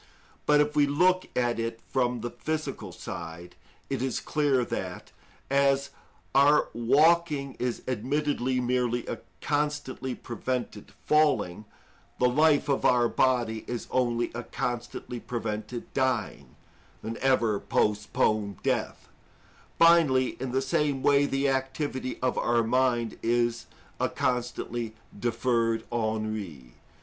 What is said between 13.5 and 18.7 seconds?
is only a constantly prevented dying, an ever postponed